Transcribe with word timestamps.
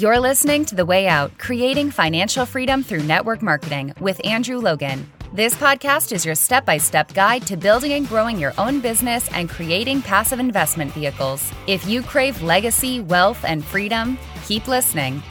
You're 0.00 0.18
listening 0.18 0.64
to 0.64 0.74
The 0.74 0.86
Way 0.86 1.08
Out 1.08 1.36
Creating 1.36 1.90
Financial 1.90 2.46
Freedom 2.46 2.82
Through 2.82 3.02
Network 3.02 3.42
Marketing 3.42 3.92
with 4.00 4.18
Andrew 4.24 4.56
Logan. 4.56 5.06
This 5.34 5.54
podcast 5.54 6.12
is 6.12 6.24
your 6.24 6.34
step 6.34 6.64
by 6.64 6.78
step 6.78 7.12
guide 7.12 7.46
to 7.48 7.56
building 7.58 7.92
and 7.92 8.08
growing 8.08 8.38
your 8.38 8.54
own 8.56 8.80
business 8.80 9.30
and 9.34 9.50
creating 9.50 10.00
passive 10.00 10.40
investment 10.40 10.90
vehicles. 10.92 11.52
If 11.66 11.86
you 11.86 12.00
crave 12.00 12.40
legacy, 12.40 13.02
wealth, 13.02 13.44
and 13.44 13.62
freedom, 13.62 14.16
keep 14.46 14.68
listening. 14.68 15.22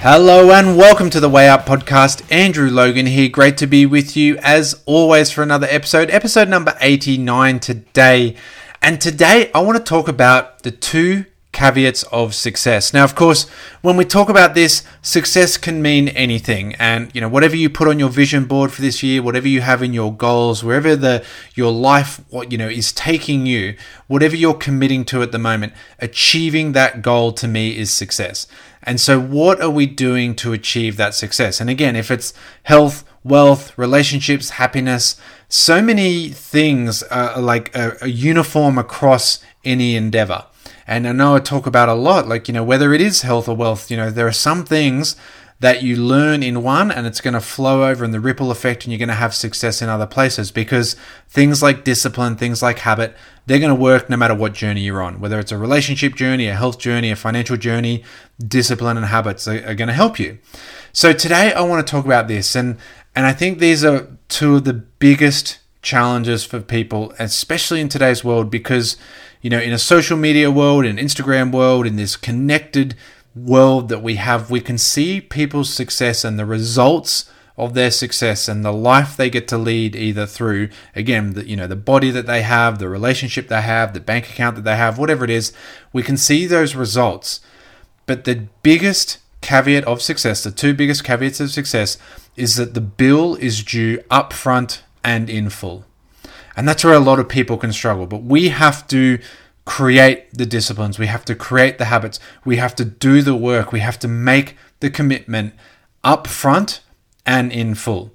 Hello 0.00 0.50
and 0.50 0.76
welcome 0.76 1.10
to 1.10 1.20
the 1.20 1.28
Way 1.28 1.48
Out 1.48 1.66
podcast. 1.66 2.24
Andrew 2.32 2.68
Logan 2.68 3.06
here. 3.06 3.28
Great 3.28 3.56
to 3.58 3.68
be 3.68 3.86
with 3.86 4.16
you 4.16 4.38
as 4.38 4.82
always 4.86 5.30
for 5.30 5.44
another 5.44 5.68
episode, 5.70 6.10
episode 6.10 6.48
number 6.48 6.76
89 6.80 7.60
today. 7.60 8.34
And 8.82 9.00
today 9.00 9.52
I 9.54 9.60
want 9.60 9.78
to 9.78 9.84
talk 9.84 10.08
about 10.08 10.64
the 10.64 10.72
two 10.72 11.24
caveats 11.58 12.04
of 12.04 12.36
success. 12.36 12.94
Now, 12.94 13.02
of 13.02 13.16
course, 13.16 13.48
when 13.82 13.96
we 13.96 14.04
talk 14.04 14.28
about 14.28 14.54
this, 14.54 14.84
success 15.02 15.56
can 15.56 15.82
mean 15.82 16.06
anything. 16.10 16.76
And, 16.76 17.12
you 17.12 17.20
know, 17.20 17.28
whatever 17.28 17.56
you 17.56 17.68
put 17.68 17.88
on 17.88 17.98
your 17.98 18.10
vision 18.10 18.44
board 18.44 18.70
for 18.70 18.80
this 18.80 19.02
year, 19.02 19.22
whatever 19.22 19.48
you 19.48 19.60
have 19.62 19.82
in 19.82 19.92
your 19.92 20.14
goals, 20.14 20.62
wherever 20.62 20.94
the 20.94 21.24
your 21.56 21.72
life 21.72 22.20
what 22.30 22.52
you 22.52 22.58
know 22.58 22.68
is 22.68 22.92
taking 22.92 23.44
you, 23.44 23.74
whatever 24.06 24.36
you're 24.36 24.54
committing 24.54 25.04
to 25.06 25.20
at 25.20 25.32
the 25.32 25.38
moment, 25.38 25.72
achieving 25.98 26.72
that 26.72 27.02
goal 27.02 27.32
to 27.32 27.48
me 27.48 27.76
is 27.76 27.90
success. 27.90 28.46
And 28.84 29.00
so 29.00 29.20
what 29.20 29.60
are 29.60 29.68
we 29.80 29.86
doing 29.86 30.36
to 30.36 30.52
achieve 30.52 30.96
that 30.96 31.12
success? 31.12 31.60
And 31.60 31.68
again, 31.68 31.96
if 31.96 32.08
it's 32.12 32.32
health, 32.62 33.04
wealth, 33.24 33.76
relationships, 33.76 34.50
happiness, 34.50 35.16
so 35.48 35.82
many 35.82 36.28
things 36.28 37.02
are 37.02 37.40
like 37.40 37.74
a, 37.74 37.96
a 38.02 38.06
uniform 38.06 38.78
across 38.78 39.42
any 39.64 39.96
endeavor. 39.96 40.44
And 40.88 41.06
I 41.06 41.12
know 41.12 41.36
I 41.36 41.40
talk 41.40 41.66
about 41.66 41.90
a 41.90 41.94
lot, 41.94 42.26
like, 42.26 42.48
you 42.48 42.54
know, 42.54 42.64
whether 42.64 42.94
it 42.94 43.02
is 43.02 43.20
health 43.20 43.46
or 43.46 43.54
wealth, 43.54 43.90
you 43.90 43.96
know, 43.96 44.10
there 44.10 44.26
are 44.26 44.32
some 44.32 44.64
things 44.64 45.16
that 45.60 45.82
you 45.82 45.96
learn 45.96 46.42
in 46.42 46.62
one 46.62 46.90
and 46.90 47.06
it's 47.06 47.20
going 47.20 47.34
to 47.34 47.40
flow 47.40 47.86
over 47.86 48.04
in 48.04 48.10
the 48.10 48.20
ripple 48.20 48.50
effect 48.50 48.84
and 48.84 48.92
you're 48.92 48.98
going 48.98 49.08
to 49.08 49.14
have 49.14 49.34
success 49.34 49.82
in 49.82 49.88
other 49.90 50.06
places 50.06 50.50
because 50.50 50.96
things 51.28 51.62
like 51.62 51.84
discipline, 51.84 52.36
things 52.36 52.62
like 52.62 52.78
habit, 52.78 53.14
they're 53.44 53.58
going 53.58 53.68
to 53.68 53.74
work 53.74 54.08
no 54.08 54.16
matter 54.16 54.34
what 54.34 54.54
journey 54.54 54.80
you're 54.80 55.02
on. 55.02 55.20
Whether 55.20 55.38
it's 55.38 55.52
a 55.52 55.58
relationship 55.58 56.14
journey, 56.14 56.46
a 56.46 56.54
health 56.54 56.78
journey, 56.78 57.10
a 57.10 57.16
financial 57.16 57.58
journey, 57.58 58.02
discipline 58.46 58.96
and 58.96 59.06
habits 59.06 59.46
are, 59.46 59.56
are 59.66 59.74
going 59.74 59.88
to 59.88 59.94
help 59.94 60.18
you. 60.18 60.38
So 60.94 61.12
today 61.12 61.52
I 61.52 61.60
want 61.62 61.86
to 61.86 61.90
talk 61.90 62.06
about 62.06 62.28
this 62.28 62.56
and 62.56 62.78
and 63.14 63.26
I 63.26 63.32
think 63.32 63.58
these 63.58 63.84
are 63.84 64.16
two 64.28 64.56
of 64.56 64.64
the 64.64 64.74
biggest 64.74 65.58
challenges 65.82 66.44
for 66.44 66.60
people, 66.60 67.12
especially 67.18 67.80
in 67.80 67.88
today's 67.88 68.24
world 68.24 68.50
because 68.50 68.96
you 69.40 69.50
know, 69.50 69.60
in 69.60 69.72
a 69.72 69.78
social 69.78 70.16
media 70.16 70.50
world, 70.50 70.84
in 70.84 70.96
Instagram 70.96 71.52
world, 71.52 71.86
in 71.86 71.96
this 71.96 72.16
connected 72.16 72.96
world 73.34 73.88
that 73.88 74.02
we 74.02 74.16
have, 74.16 74.50
we 74.50 74.60
can 74.60 74.78
see 74.78 75.20
people's 75.20 75.72
success 75.72 76.24
and 76.24 76.38
the 76.38 76.46
results 76.46 77.30
of 77.56 77.74
their 77.74 77.90
success 77.90 78.48
and 78.48 78.64
the 78.64 78.72
life 78.72 79.16
they 79.16 79.28
get 79.28 79.48
to 79.48 79.58
lead 79.58 79.96
either 79.96 80.26
through 80.26 80.68
again 80.94 81.32
the 81.32 81.44
you 81.48 81.56
know 81.56 81.66
the 81.66 81.74
body 81.74 82.08
that 82.08 82.24
they 82.24 82.40
have 82.42 82.78
the 82.78 82.88
relationship 82.88 83.48
they 83.48 83.60
have 83.60 83.94
the 83.94 84.00
bank 84.00 84.30
account 84.30 84.54
that 84.54 84.62
they 84.62 84.76
have 84.76 84.96
whatever 84.96 85.24
it 85.24 85.30
is 85.30 85.52
we 85.92 86.02
can 86.02 86.16
see 86.16 86.46
those 86.46 86.76
results. 86.76 87.40
But 88.06 88.24
the 88.24 88.46
biggest 88.62 89.18
caveat 89.40 89.84
of 89.84 90.00
success 90.00 90.42
the 90.44 90.52
two 90.52 90.72
biggest 90.72 91.02
caveats 91.02 91.40
of 91.40 91.50
success 91.50 91.98
is 92.36 92.54
that 92.56 92.74
the 92.74 92.80
bill 92.80 93.34
is 93.34 93.64
due 93.64 93.98
upfront 94.08 94.82
and 95.12 95.28
in 95.38 95.48
full 95.50 95.78
and 96.58 96.68
that's 96.68 96.84
where 96.84 96.94
a 96.94 96.98
lot 96.98 97.20
of 97.20 97.28
people 97.28 97.56
can 97.56 97.72
struggle. 97.72 98.04
But 98.04 98.24
we 98.24 98.48
have 98.48 98.88
to 98.88 99.20
create 99.64 100.26
the 100.34 100.44
disciplines, 100.44 100.98
we 100.98 101.06
have 101.06 101.24
to 101.26 101.36
create 101.36 101.78
the 101.78 101.84
habits, 101.84 102.18
we 102.44 102.56
have 102.56 102.74
to 102.74 102.84
do 102.84 103.22
the 103.22 103.36
work, 103.36 103.70
we 103.70 103.78
have 103.78 103.98
to 104.00 104.08
make 104.08 104.56
the 104.80 104.90
commitment 104.90 105.54
up 106.02 106.26
front 106.26 106.80
and 107.24 107.52
in 107.52 107.76
full. 107.76 108.10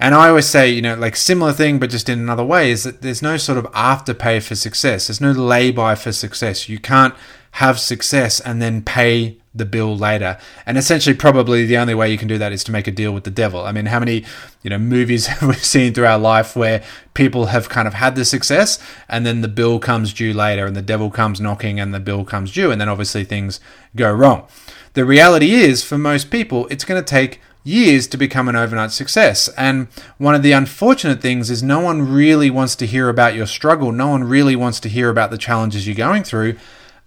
And 0.00 0.12
I 0.12 0.28
always 0.28 0.46
say, 0.46 0.70
you 0.70 0.82
know, 0.82 0.96
like 0.96 1.14
similar 1.14 1.52
thing, 1.52 1.78
but 1.78 1.88
just 1.88 2.08
in 2.08 2.18
another 2.18 2.44
way, 2.44 2.72
is 2.72 2.82
that 2.82 3.00
there's 3.00 3.22
no 3.22 3.36
sort 3.36 3.58
of 3.58 3.66
afterpay 3.66 4.42
for 4.42 4.56
success. 4.56 5.06
There's 5.06 5.20
no 5.20 5.30
lay-by 5.30 5.94
for 5.94 6.10
success. 6.10 6.68
You 6.68 6.80
can't 6.80 7.14
have 7.54 7.78
success 7.78 8.40
and 8.40 8.60
then 8.60 8.82
pay 8.82 9.36
the 9.54 9.64
bill 9.64 9.96
later. 9.96 10.36
And 10.66 10.76
essentially, 10.76 11.14
probably 11.14 11.64
the 11.64 11.76
only 11.76 11.94
way 11.94 12.10
you 12.10 12.18
can 12.18 12.26
do 12.26 12.36
that 12.38 12.52
is 12.52 12.64
to 12.64 12.72
make 12.72 12.88
a 12.88 12.90
deal 12.90 13.12
with 13.12 13.22
the 13.22 13.30
devil. 13.30 13.64
I 13.64 13.70
mean, 13.70 13.86
how 13.86 14.00
many 14.00 14.24
you 14.62 14.70
know 14.70 14.78
movies 14.78 15.26
have 15.28 15.48
we 15.48 15.54
seen 15.54 15.94
through 15.94 16.06
our 16.06 16.18
life 16.18 16.56
where 16.56 16.82
people 17.14 17.46
have 17.46 17.68
kind 17.68 17.86
of 17.86 17.94
had 17.94 18.16
the 18.16 18.24
success 18.24 18.80
and 19.08 19.24
then 19.24 19.40
the 19.40 19.48
bill 19.48 19.78
comes 19.78 20.12
due 20.12 20.34
later, 20.34 20.66
and 20.66 20.74
the 20.74 20.82
devil 20.82 21.10
comes 21.10 21.40
knocking, 21.40 21.78
and 21.78 21.94
the 21.94 22.00
bill 22.00 22.24
comes 22.24 22.52
due, 22.52 22.72
and 22.72 22.80
then 22.80 22.88
obviously 22.88 23.22
things 23.22 23.60
go 23.94 24.12
wrong. 24.12 24.48
The 24.94 25.04
reality 25.04 25.52
is, 25.52 25.84
for 25.84 25.96
most 25.96 26.30
people, 26.30 26.66
it's 26.68 26.84
going 26.84 27.02
to 27.02 27.08
take 27.08 27.40
years 27.62 28.08
to 28.08 28.16
become 28.16 28.48
an 28.48 28.56
overnight 28.56 28.90
success. 28.90 29.48
And 29.56 29.86
one 30.18 30.34
of 30.34 30.42
the 30.42 30.52
unfortunate 30.52 31.22
things 31.22 31.50
is 31.50 31.62
no 31.62 31.78
one 31.80 32.12
really 32.12 32.50
wants 32.50 32.74
to 32.76 32.86
hear 32.86 33.08
about 33.08 33.34
your 33.34 33.46
struggle. 33.46 33.90
No 33.92 34.08
one 34.08 34.24
really 34.24 34.56
wants 34.56 34.80
to 34.80 34.88
hear 34.88 35.08
about 35.08 35.30
the 35.30 35.38
challenges 35.38 35.86
you're 35.86 35.96
going 35.96 36.24
through 36.24 36.56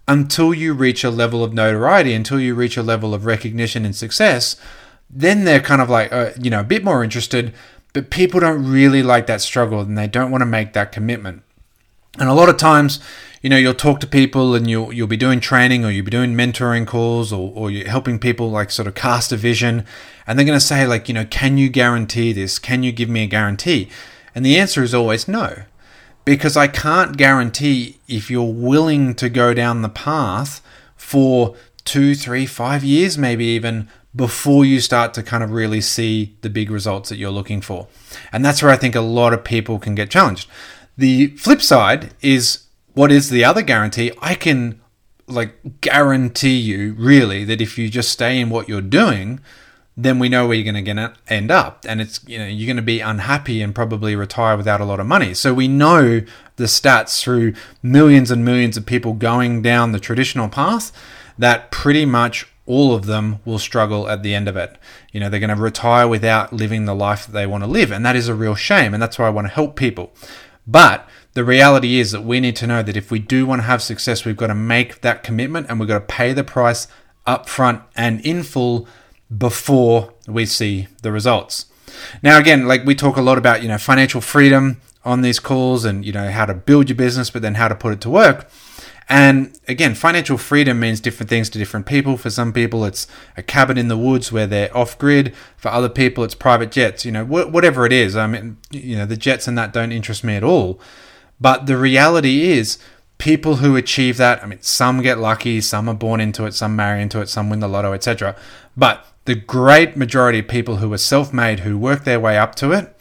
until 0.08 0.54
you 0.54 0.72
reach 0.72 1.04
a 1.04 1.10
level 1.10 1.44
of 1.44 1.52
notoriety, 1.52 2.14
until 2.14 2.40
you 2.40 2.54
reach 2.54 2.78
a 2.78 2.82
level 2.82 3.12
of 3.12 3.26
recognition 3.26 3.84
and 3.84 3.94
success, 3.94 4.56
then 5.10 5.44
they're 5.44 5.60
kind 5.60 5.82
of 5.82 5.90
like, 5.90 6.10
uh, 6.12 6.30
you 6.40 6.50
know, 6.50 6.60
a 6.60 6.64
bit 6.64 6.82
more 6.82 7.04
interested. 7.04 7.52
But 7.92 8.10
people 8.10 8.40
don't 8.40 8.68
really 8.68 9.02
like 9.02 9.26
that 9.26 9.42
struggle 9.42 9.80
and 9.80 9.96
they 9.96 10.08
don't 10.08 10.30
want 10.30 10.42
to 10.42 10.46
make 10.46 10.72
that 10.72 10.92
commitment. 10.92 11.42
And 12.18 12.28
a 12.28 12.34
lot 12.34 12.48
of 12.48 12.56
times, 12.56 13.00
you 13.42 13.50
know, 13.50 13.56
you'll 13.56 13.74
talk 13.74 14.00
to 14.00 14.06
people 14.06 14.54
and 14.54 14.68
you'll 14.68 14.92
you'll 14.92 15.06
be 15.06 15.16
doing 15.16 15.40
training 15.40 15.84
or 15.84 15.90
you'll 15.90 16.04
be 16.04 16.10
doing 16.10 16.34
mentoring 16.34 16.86
calls 16.86 17.32
or, 17.32 17.52
or 17.54 17.70
you're 17.70 17.88
helping 17.88 18.18
people 18.18 18.50
like 18.50 18.70
sort 18.70 18.88
of 18.88 18.94
cast 18.94 19.30
a 19.30 19.36
vision 19.36 19.84
and 20.26 20.38
they're 20.38 20.46
going 20.46 20.58
to 20.58 20.64
say 20.64 20.86
like, 20.86 21.08
you 21.08 21.14
know, 21.14 21.24
can 21.26 21.58
you 21.58 21.68
guarantee 21.68 22.32
this? 22.32 22.58
Can 22.58 22.82
you 22.82 22.92
give 22.92 23.08
me 23.08 23.24
a 23.24 23.26
guarantee? 23.26 23.88
And 24.34 24.44
the 24.44 24.58
answer 24.58 24.82
is 24.82 24.94
always 24.94 25.28
no 25.28 25.64
because 26.28 26.58
I 26.58 26.66
can't 26.66 27.16
guarantee 27.16 27.96
if 28.06 28.30
you're 28.30 28.52
willing 28.52 29.14
to 29.14 29.30
go 29.30 29.54
down 29.54 29.80
the 29.80 29.88
path 29.88 30.60
for 30.94 31.56
two, 31.84 32.14
three, 32.14 32.44
five 32.44 32.84
years, 32.84 33.16
maybe 33.16 33.46
even 33.46 33.88
before 34.14 34.66
you 34.66 34.78
start 34.78 35.14
to 35.14 35.22
kind 35.22 35.42
of 35.42 35.52
really 35.52 35.80
see 35.80 36.36
the 36.42 36.50
big 36.50 36.70
results 36.70 37.08
that 37.08 37.16
you're 37.16 37.30
looking 37.30 37.62
for. 37.62 37.88
And 38.30 38.44
that's 38.44 38.62
where 38.62 38.70
I 38.70 38.76
think 38.76 38.94
a 38.94 39.00
lot 39.00 39.32
of 39.32 39.42
people 39.42 39.78
can 39.78 39.94
get 39.94 40.10
challenged. 40.10 40.50
The 40.98 41.28
flip 41.28 41.62
side 41.62 42.12
is 42.20 42.64
what 42.92 43.10
is 43.10 43.30
the 43.30 43.42
other 43.42 43.62
guarantee? 43.62 44.12
I 44.20 44.34
can 44.34 44.82
like 45.28 45.80
guarantee 45.80 46.58
you 46.58 46.92
really 46.98 47.42
that 47.44 47.62
if 47.62 47.78
you 47.78 47.88
just 47.88 48.10
stay 48.10 48.38
in 48.38 48.50
what 48.50 48.68
you're 48.68 48.82
doing, 48.82 49.40
then 50.00 50.20
we 50.20 50.28
know 50.28 50.46
where 50.46 50.56
you're 50.56 50.72
going 50.72 50.96
to 50.96 51.12
end 51.26 51.50
up. 51.50 51.84
And 51.86 52.00
it's 52.00 52.20
you 52.26 52.38
know 52.38 52.46
you're 52.46 52.68
going 52.68 52.76
to 52.76 52.82
be 52.82 53.00
unhappy 53.00 53.60
and 53.60 53.74
probably 53.74 54.14
retire 54.14 54.56
without 54.56 54.80
a 54.80 54.84
lot 54.84 55.00
of 55.00 55.06
money. 55.06 55.34
So 55.34 55.52
we 55.52 55.66
know 55.66 56.22
the 56.54 56.64
stats 56.64 57.20
through 57.20 57.54
millions 57.82 58.30
and 58.30 58.44
millions 58.44 58.76
of 58.76 58.86
people 58.86 59.12
going 59.12 59.60
down 59.60 59.90
the 59.90 59.98
traditional 59.98 60.48
path 60.48 60.92
that 61.36 61.72
pretty 61.72 62.04
much 62.04 62.46
all 62.64 62.94
of 62.94 63.06
them 63.06 63.40
will 63.44 63.58
struggle 63.58 64.08
at 64.08 64.22
the 64.22 64.34
end 64.36 64.46
of 64.46 64.56
it. 64.56 64.78
You 65.12 65.18
know 65.18 65.28
they're 65.28 65.40
going 65.40 65.54
to 65.54 65.60
retire 65.60 66.06
without 66.06 66.52
living 66.52 66.84
the 66.84 66.94
life 66.94 67.26
that 67.26 67.32
they 67.32 67.46
want 67.46 67.64
to 67.64 67.70
live. 67.70 67.90
And 67.90 68.06
that 68.06 68.16
is 68.16 68.28
a 68.28 68.34
real 68.36 68.54
shame 68.54 68.94
and 68.94 69.02
that's 69.02 69.18
why 69.18 69.26
I 69.26 69.30
want 69.30 69.48
to 69.48 69.52
help 69.52 69.74
people. 69.74 70.14
But 70.64 71.08
the 71.32 71.44
reality 71.44 71.98
is 71.98 72.12
that 72.12 72.22
we 72.22 72.38
need 72.38 72.54
to 72.56 72.68
know 72.68 72.84
that 72.84 72.96
if 72.96 73.10
we 73.10 73.18
do 73.18 73.46
want 73.46 73.62
to 73.62 73.66
have 73.66 73.82
success 73.82 74.24
we've 74.24 74.36
got 74.36 74.46
to 74.46 74.54
make 74.54 75.00
that 75.00 75.24
commitment 75.24 75.66
and 75.68 75.80
we've 75.80 75.88
got 75.88 75.98
to 75.98 76.14
pay 76.14 76.32
the 76.32 76.44
price 76.44 76.86
up 77.26 77.48
front 77.48 77.82
and 77.96 78.20
in 78.20 78.44
full 78.44 78.86
before 79.36 80.12
we 80.26 80.46
see 80.46 80.88
the 81.02 81.12
results. 81.12 81.66
Now, 82.22 82.38
again, 82.38 82.66
like 82.66 82.84
we 82.84 82.94
talk 82.94 83.16
a 83.16 83.22
lot 83.22 83.38
about, 83.38 83.62
you 83.62 83.68
know, 83.68 83.78
financial 83.78 84.20
freedom 84.20 84.80
on 85.04 85.22
these 85.22 85.40
calls 85.40 85.84
and, 85.84 86.04
you 86.04 86.12
know, 86.12 86.30
how 86.30 86.46
to 86.46 86.54
build 86.54 86.88
your 86.88 86.96
business, 86.96 87.30
but 87.30 87.42
then 87.42 87.54
how 87.54 87.68
to 87.68 87.74
put 87.74 87.92
it 87.92 88.00
to 88.02 88.10
work. 88.10 88.50
And 89.10 89.58
again, 89.66 89.94
financial 89.94 90.36
freedom 90.36 90.80
means 90.80 91.00
different 91.00 91.30
things 91.30 91.48
to 91.50 91.58
different 91.58 91.86
people. 91.86 92.18
For 92.18 92.28
some 92.28 92.52
people, 92.52 92.84
it's 92.84 93.06
a 93.38 93.42
cabin 93.42 93.78
in 93.78 93.88
the 93.88 93.96
woods 93.96 94.30
where 94.30 94.46
they're 94.46 94.76
off 94.76 94.98
grid. 94.98 95.34
For 95.56 95.68
other 95.68 95.88
people, 95.88 96.24
it's 96.24 96.34
private 96.34 96.70
jets, 96.70 97.06
you 97.06 97.12
know, 97.12 97.24
wh- 97.24 97.50
whatever 97.50 97.86
it 97.86 97.92
is. 97.92 98.16
I 98.16 98.26
mean, 98.26 98.58
you 98.70 98.96
know, 98.96 99.06
the 99.06 99.16
jets 99.16 99.48
and 99.48 99.56
that 99.56 99.72
don't 99.72 99.92
interest 99.92 100.24
me 100.24 100.36
at 100.36 100.44
all. 100.44 100.78
But 101.40 101.64
the 101.64 101.78
reality 101.78 102.50
is, 102.50 102.78
people 103.16 103.56
who 103.56 103.76
achieve 103.76 104.18
that, 104.18 104.42
I 104.42 104.46
mean, 104.46 104.60
some 104.60 105.00
get 105.00 105.18
lucky, 105.18 105.62
some 105.62 105.88
are 105.88 105.94
born 105.94 106.20
into 106.20 106.44
it, 106.44 106.52
some 106.52 106.76
marry 106.76 107.00
into 107.00 107.20
it, 107.20 107.30
some 107.30 107.48
win 107.48 107.60
the 107.60 107.68
lotto, 107.68 107.94
etc. 107.94 108.36
But 108.76 109.06
the 109.28 109.34
great 109.34 109.94
majority 109.94 110.38
of 110.38 110.48
people 110.48 110.76
who 110.76 110.90
are 110.90 110.98
self 110.98 111.34
made, 111.34 111.60
who 111.60 111.76
work 111.76 112.04
their 112.04 112.18
way 112.18 112.38
up 112.38 112.54
to 112.54 112.72
it, 112.72 112.98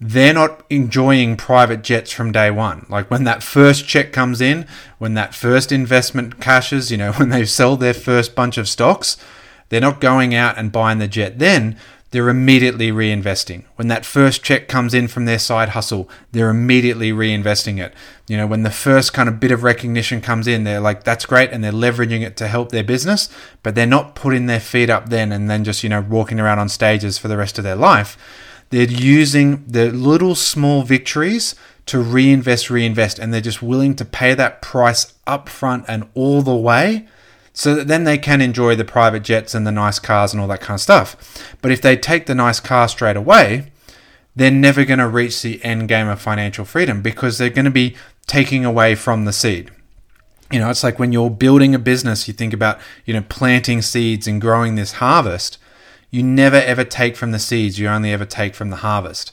they're 0.00 0.32
not 0.32 0.64
enjoying 0.70 1.36
private 1.36 1.82
jets 1.82 2.12
from 2.12 2.30
day 2.30 2.48
one. 2.48 2.86
Like 2.88 3.10
when 3.10 3.24
that 3.24 3.42
first 3.42 3.84
check 3.84 4.12
comes 4.12 4.40
in, 4.40 4.68
when 4.98 5.14
that 5.14 5.34
first 5.34 5.72
investment 5.72 6.40
cashes, 6.40 6.92
you 6.92 6.96
know, 6.96 7.10
when 7.14 7.30
they 7.30 7.44
sell 7.44 7.76
their 7.76 7.92
first 7.92 8.36
bunch 8.36 8.56
of 8.56 8.68
stocks, 8.68 9.16
they're 9.68 9.80
not 9.80 10.00
going 10.00 10.32
out 10.32 10.56
and 10.56 10.70
buying 10.70 10.98
the 10.98 11.08
jet 11.08 11.40
then. 11.40 11.76
They're 12.14 12.28
immediately 12.28 12.92
reinvesting. 12.92 13.64
When 13.74 13.88
that 13.88 14.06
first 14.06 14.44
check 14.44 14.68
comes 14.68 14.94
in 14.94 15.08
from 15.08 15.24
their 15.24 15.40
side 15.40 15.70
hustle, 15.70 16.08
they're 16.30 16.48
immediately 16.48 17.10
reinvesting 17.10 17.84
it. 17.84 17.92
You 18.28 18.36
know, 18.36 18.46
when 18.46 18.62
the 18.62 18.70
first 18.70 19.12
kind 19.12 19.28
of 19.28 19.40
bit 19.40 19.50
of 19.50 19.64
recognition 19.64 20.20
comes 20.20 20.46
in, 20.46 20.62
they're 20.62 20.78
like, 20.78 21.02
that's 21.02 21.26
great, 21.26 21.50
and 21.50 21.64
they're 21.64 21.72
leveraging 21.72 22.20
it 22.20 22.36
to 22.36 22.46
help 22.46 22.70
their 22.70 22.84
business, 22.84 23.28
but 23.64 23.74
they're 23.74 23.84
not 23.84 24.14
putting 24.14 24.46
their 24.46 24.60
feet 24.60 24.90
up 24.90 25.08
then 25.08 25.32
and 25.32 25.50
then 25.50 25.64
just, 25.64 25.82
you 25.82 25.88
know, 25.88 26.02
walking 26.02 26.38
around 26.38 26.60
on 26.60 26.68
stages 26.68 27.18
for 27.18 27.26
the 27.26 27.36
rest 27.36 27.58
of 27.58 27.64
their 27.64 27.74
life. 27.74 28.16
They're 28.70 28.84
using 28.84 29.64
the 29.66 29.90
little 29.90 30.36
small 30.36 30.82
victories 30.84 31.56
to 31.86 31.98
reinvest, 31.98 32.70
reinvest, 32.70 33.18
and 33.18 33.34
they're 33.34 33.40
just 33.40 33.60
willing 33.60 33.96
to 33.96 34.04
pay 34.04 34.34
that 34.34 34.62
price 34.62 35.14
upfront 35.26 35.84
and 35.88 36.08
all 36.14 36.42
the 36.42 36.54
way 36.54 37.08
so 37.56 37.74
that 37.76 37.86
then 37.86 38.02
they 38.02 38.18
can 38.18 38.42
enjoy 38.42 38.74
the 38.74 38.84
private 38.84 39.22
jets 39.22 39.54
and 39.54 39.64
the 39.66 39.72
nice 39.72 40.00
cars 40.00 40.34
and 40.34 40.42
all 40.42 40.48
that 40.48 40.60
kind 40.60 40.76
of 40.76 40.80
stuff. 40.80 41.46
But 41.62 41.70
if 41.70 41.80
they 41.80 41.96
take 41.96 42.26
the 42.26 42.34
nice 42.34 42.58
car 42.58 42.88
straight 42.88 43.16
away, 43.16 43.70
they're 44.34 44.50
never 44.50 44.84
going 44.84 44.98
to 44.98 45.08
reach 45.08 45.40
the 45.40 45.64
end 45.64 45.88
game 45.88 46.08
of 46.08 46.20
financial 46.20 46.64
freedom 46.64 47.00
because 47.00 47.38
they're 47.38 47.48
going 47.48 47.64
to 47.64 47.70
be 47.70 47.96
taking 48.26 48.64
away 48.64 48.96
from 48.96 49.24
the 49.24 49.32
seed. 49.32 49.70
You 50.50 50.58
know, 50.58 50.68
it's 50.68 50.82
like 50.82 50.98
when 50.98 51.12
you're 51.12 51.30
building 51.30 51.74
a 51.74 51.78
business, 51.78 52.26
you 52.26 52.34
think 52.34 52.52
about, 52.52 52.78
you 53.04 53.14
know, 53.14 53.24
planting 53.28 53.82
seeds 53.82 54.26
and 54.26 54.40
growing 54.40 54.74
this 54.74 54.94
harvest. 54.94 55.58
You 56.10 56.24
never 56.24 56.56
ever 56.56 56.84
take 56.84 57.16
from 57.16 57.30
the 57.30 57.38
seeds, 57.38 57.78
you 57.78 57.86
only 57.88 58.12
ever 58.12 58.24
take 58.24 58.54
from 58.54 58.70
the 58.70 58.76
harvest. 58.76 59.32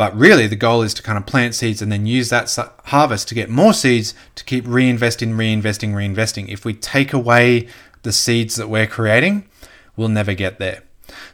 But 0.00 0.16
really, 0.16 0.46
the 0.46 0.56
goal 0.56 0.80
is 0.80 0.94
to 0.94 1.02
kind 1.02 1.18
of 1.18 1.26
plant 1.26 1.54
seeds 1.54 1.82
and 1.82 1.92
then 1.92 2.06
use 2.06 2.30
that 2.30 2.56
harvest 2.84 3.28
to 3.28 3.34
get 3.34 3.50
more 3.50 3.74
seeds 3.74 4.14
to 4.34 4.44
keep 4.44 4.64
reinvesting, 4.64 5.34
reinvesting, 5.34 5.92
reinvesting. 5.92 6.48
If 6.48 6.64
we 6.64 6.72
take 6.72 7.12
away 7.12 7.68
the 8.00 8.10
seeds 8.10 8.56
that 8.56 8.70
we're 8.70 8.86
creating, 8.86 9.46
we'll 9.98 10.08
never 10.08 10.32
get 10.32 10.58
there. 10.58 10.84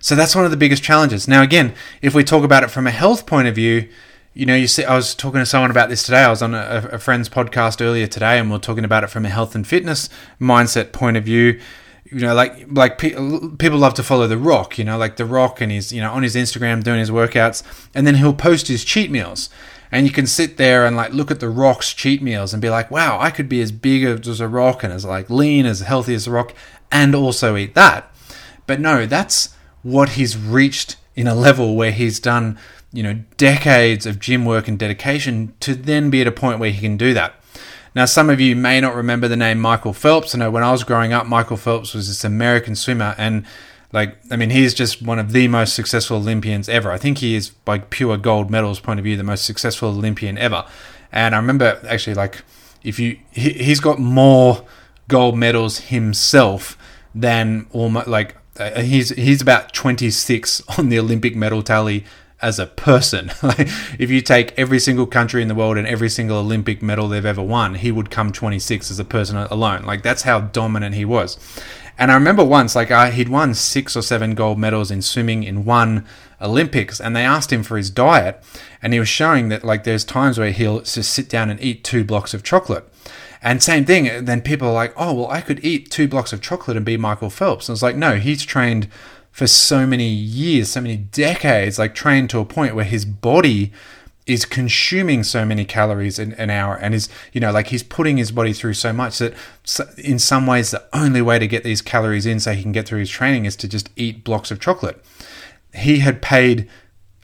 So 0.00 0.16
that's 0.16 0.34
one 0.34 0.44
of 0.44 0.50
the 0.50 0.56
biggest 0.56 0.82
challenges. 0.82 1.28
Now, 1.28 1.42
again, 1.42 1.74
if 2.02 2.12
we 2.12 2.24
talk 2.24 2.42
about 2.42 2.64
it 2.64 2.72
from 2.72 2.88
a 2.88 2.90
health 2.90 3.24
point 3.24 3.46
of 3.46 3.54
view, 3.54 3.88
you 4.34 4.46
know, 4.46 4.56
you 4.56 4.66
see, 4.66 4.82
I 4.82 4.96
was 4.96 5.14
talking 5.14 5.38
to 5.38 5.46
someone 5.46 5.70
about 5.70 5.88
this 5.88 6.02
today. 6.02 6.24
I 6.24 6.30
was 6.30 6.42
on 6.42 6.52
a, 6.52 6.88
a 6.90 6.98
friend's 6.98 7.28
podcast 7.28 7.80
earlier 7.80 8.08
today, 8.08 8.36
and 8.36 8.50
we 8.50 8.56
we're 8.56 8.60
talking 8.60 8.84
about 8.84 9.04
it 9.04 9.10
from 9.10 9.24
a 9.24 9.28
health 9.28 9.54
and 9.54 9.64
fitness 9.64 10.08
mindset 10.40 10.90
point 10.90 11.16
of 11.16 11.22
view 11.22 11.60
you 12.12 12.20
know, 12.20 12.34
like 12.34 12.66
like 12.70 12.98
pe- 12.98 13.14
people 13.58 13.78
love 13.78 13.94
to 13.94 14.02
follow 14.02 14.26
The 14.26 14.38
Rock, 14.38 14.78
you 14.78 14.84
know, 14.84 14.98
like 14.98 15.16
The 15.16 15.24
Rock, 15.24 15.60
and 15.60 15.72
he's 15.72 15.92
you 15.92 16.00
know 16.00 16.12
on 16.12 16.22
his 16.22 16.34
Instagram 16.34 16.82
doing 16.82 16.98
his 16.98 17.10
workouts, 17.10 17.62
and 17.94 18.06
then 18.06 18.16
he'll 18.16 18.34
post 18.34 18.68
his 18.68 18.84
cheat 18.84 19.10
meals, 19.10 19.50
and 19.90 20.06
you 20.06 20.12
can 20.12 20.26
sit 20.26 20.56
there 20.56 20.86
and 20.86 20.96
like 20.96 21.12
look 21.12 21.30
at 21.30 21.40
The 21.40 21.48
Rock's 21.48 21.92
cheat 21.92 22.22
meals 22.22 22.52
and 22.52 22.62
be 22.62 22.70
like, 22.70 22.90
wow, 22.90 23.18
I 23.20 23.30
could 23.30 23.48
be 23.48 23.60
as 23.60 23.72
big 23.72 24.04
as 24.04 24.40
a 24.40 24.48
rock 24.48 24.82
and 24.82 24.92
as 24.92 25.04
like 25.04 25.30
lean, 25.30 25.66
as 25.66 25.80
healthy 25.80 26.14
as 26.14 26.26
a 26.26 26.30
rock, 26.30 26.54
and 26.90 27.14
also 27.14 27.56
eat 27.56 27.74
that. 27.74 28.12
But 28.66 28.80
no, 28.80 29.06
that's 29.06 29.54
what 29.82 30.10
he's 30.10 30.36
reached 30.36 30.96
in 31.14 31.26
a 31.26 31.34
level 31.34 31.76
where 31.76 31.92
he's 31.92 32.20
done 32.20 32.58
you 32.92 33.02
know 33.02 33.14
decades 33.36 34.06
of 34.06 34.18
gym 34.18 34.44
work 34.44 34.68
and 34.68 34.78
dedication 34.78 35.54
to 35.60 35.74
then 35.74 36.10
be 36.10 36.20
at 36.20 36.26
a 36.26 36.32
point 36.32 36.58
where 36.58 36.70
he 36.70 36.80
can 36.80 36.96
do 36.96 37.12
that. 37.14 37.34
Now, 37.96 38.04
some 38.04 38.28
of 38.28 38.42
you 38.42 38.54
may 38.54 38.78
not 38.78 38.94
remember 38.94 39.26
the 39.26 39.38
name 39.38 39.58
Michael 39.58 39.94
Phelps. 39.94 40.34
I 40.34 40.38
know 40.38 40.50
when 40.50 40.62
I 40.62 40.70
was 40.70 40.84
growing 40.84 41.14
up, 41.14 41.24
Michael 41.26 41.56
Phelps 41.56 41.94
was 41.94 42.08
this 42.08 42.24
American 42.24 42.76
swimmer, 42.76 43.14
and 43.16 43.46
like, 43.90 44.18
I 44.30 44.36
mean, 44.36 44.50
he's 44.50 44.74
just 44.74 45.00
one 45.00 45.18
of 45.18 45.32
the 45.32 45.48
most 45.48 45.74
successful 45.74 46.18
Olympians 46.18 46.68
ever. 46.68 46.92
I 46.92 46.98
think 46.98 47.18
he 47.18 47.34
is, 47.34 47.48
by 47.48 47.78
pure 47.78 48.18
gold 48.18 48.50
medals 48.50 48.80
point 48.80 49.00
of 49.00 49.04
view, 49.04 49.16
the 49.16 49.22
most 49.22 49.46
successful 49.46 49.88
Olympian 49.88 50.36
ever. 50.36 50.66
And 51.10 51.34
I 51.34 51.38
remember 51.38 51.80
actually, 51.88 52.12
like, 52.12 52.42
if 52.84 52.98
you, 52.98 53.18
he, 53.30 53.54
he's 53.54 53.80
got 53.80 53.98
more 53.98 54.66
gold 55.08 55.38
medals 55.38 55.78
himself 55.78 56.76
than 57.14 57.66
almost 57.72 58.08
like 58.08 58.36
uh, 58.58 58.82
he's 58.82 59.08
he's 59.08 59.40
about 59.40 59.72
26 59.72 60.60
on 60.78 60.90
the 60.90 60.98
Olympic 60.98 61.34
medal 61.34 61.62
tally 61.62 62.04
as 62.42 62.58
a 62.58 62.66
person. 62.66 63.30
if 63.98 64.10
you 64.10 64.20
take 64.20 64.58
every 64.58 64.78
single 64.78 65.06
country 65.06 65.42
in 65.42 65.48
the 65.48 65.54
world 65.54 65.78
and 65.78 65.86
every 65.86 66.10
single 66.10 66.38
Olympic 66.38 66.82
medal 66.82 67.08
they've 67.08 67.24
ever 67.24 67.42
won, 67.42 67.76
he 67.76 67.90
would 67.90 68.10
come 68.10 68.32
26 68.32 68.90
as 68.90 68.98
a 68.98 69.04
person 69.04 69.36
alone. 69.36 69.84
Like 69.84 70.02
that's 70.02 70.22
how 70.22 70.40
dominant 70.40 70.94
he 70.94 71.04
was. 71.04 71.38
And 71.98 72.10
I 72.10 72.14
remember 72.14 72.44
once, 72.44 72.76
like 72.76 72.90
I, 72.90 73.10
he'd 73.10 73.30
won 73.30 73.54
six 73.54 73.96
or 73.96 74.02
seven 74.02 74.34
gold 74.34 74.58
medals 74.58 74.90
in 74.90 75.00
swimming 75.00 75.44
in 75.44 75.64
one 75.64 76.06
Olympics, 76.40 77.00
and 77.00 77.16
they 77.16 77.24
asked 77.24 77.50
him 77.50 77.62
for 77.62 77.78
his 77.78 77.88
diet, 77.88 78.42
and 78.82 78.92
he 78.92 78.98
was 78.98 79.08
showing 79.08 79.48
that 79.48 79.64
like 79.64 79.84
there's 79.84 80.04
times 80.04 80.38
where 80.38 80.50
he'll 80.50 80.80
just 80.80 81.10
sit 81.10 81.28
down 81.30 81.48
and 81.48 81.58
eat 81.62 81.84
two 81.84 82.04
blocks 82.04 82.34
of 82.34 82.42
chocolate. 82.42 82.86
And 83.42 83.62
same 83.62 83.84
thing, 83.84 84.24
then 84.24 84.42
people 84.42 84.68
are 84.68 84.74
like, 84.74 84.92
oh 84.96 85.14
well, 85.14 85.30
I 85.30 85.40
could 85.40 85.64
eat 85.64 85.90
two 85.90 86.08
blocks 86.08 86.32
of 86.32 86.42
chocolate 86.42 86.76
and 86.76 86.84
be 86.84 86.96
Michael 86.98 87.30
Phelps. 87.30 87.68
And 87.68 87.74
it's 87.74 87.82
like, 87.82 87.96
no, 87.96 88.16
he's 88.16 88.44
trained 88.44 88.88
for 89.36 89.46
so 89.46 89.86
many 89.86 90.08
years, 90.08 90.70
so 90.70 90.80
many 90.80 90.96
decades, 90.96 91.78
like 91.78 91.94
trained 91.94 92.30
to 92.30 92.38
a 92.38 92.44
point 92.46 92.74
where 92.74 92.86
his 92.86 93.04
body 93.04 93.70
is 94.24 94.46
consuming 94.46 95.22
so 95.22 95.44
many 95.44 95.62
calories 95.62 96.18
an, 96.18 96.32
an 96.38 96.48
hour 96.48 96.74
and 96.74 96.94
is 96.94 97.10
you 97.34 97.40
know 97.40 97.52
like 97.52 97.66
he's 97.66 97.82
putting 97.82 98.16
his 98.16 98.32
body 98.32 98.54
through 98.54 98.72
so 98.72 98.94
much 98.94 99.18
that 99.18 99.34
in 99.98 100.18
some 100.18 100.46
ways 100.46 100.70
the 100.70 100.82
only 100.94 101.20
way 101.20 101.38
to 101.38 101.46
get 101.46 101.64
these 101.64 101.82
calories 101.82 102.24
in 102.24 102.40
so 102.40 102.54
he 102.54 102.62
can 102.62 102.72
get 102.72 102.88
through 102.88 102.98
his 102.98 103.10
training 103.10 103.44
is 103.44 103.54
to 103.56 103.68
just 103.68 103.90
eat 103.94 104.24
blocks 104.24 104.50
of 104.50 104.58
chocolate. 104.58 105.04
He 105.74 105.98
had 105.98 106.22
paid 106.22 106.66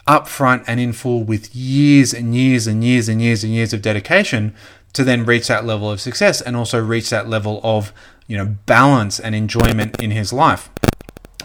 upfront 0.07 0.65
and 0.67 0.79
in 0.79 0.93
full 0.93 1.25
with 1.25 1.57
years 1.57 2.13
and 2.13 2.35
years 2.35 2.67
and 2.67 2.85
years 2.85 3.09
and 3.09 3.23
years 3.23 3.43
and 3.43 3.55
years 3.55 3.73
of 3.73 3.81
dedication 3.81 4.55
to 4.93 5.03
then 5.03 5.25
reach 5.25 5.49
that 5.49 5.65
level 5.65 5.91
of 5.91 5.99
success 5.99 6.43
and 6.43 6.57
also 6.57 6.79
reach 6.79 7.09
that 7.09 7.27
level 7.27 7.59
of 7.65 7.91
you 8.27 8.37
know 8.37 8.55
balance 8.67 9.19
and 9.19 9.35
enjoyment 9.35 9.99
in 10.03 10.11
his 10.11 10.31
life 10.31 10.69